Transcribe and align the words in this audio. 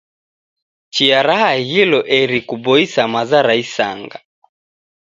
Chia 0.93 1.19
raaghilo 1.29 1.99
eri 2.19 2.39
kuboisa 2.49 3.01
maza 3.13 3.39
ra 3.47 3.55
isanga. 3.63 4.17